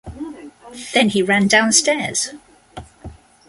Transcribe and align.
Then 0.95 1.09
he 1.09 1.21
ran 1.21 1.47
downstairs. 1.47 2.29